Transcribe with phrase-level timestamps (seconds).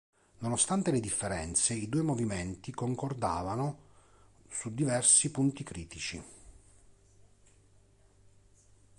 [0.39, 3.77] Nonostante le differenze i due movimenti concordavano
[4.49, 6.23] su diversi punti critici.